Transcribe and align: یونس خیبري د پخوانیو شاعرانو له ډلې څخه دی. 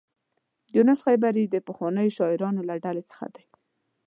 یونس 0.75 0.99
خیبري 1.07 1.43
د 1.47 1.55
پخوانیو 1.67 2.15
شاعرانو 2.17 2.61
له 2.69 2.75
ډلې 2.85 3.03
څخه 3.11 3.25
دی. 3.35 3.45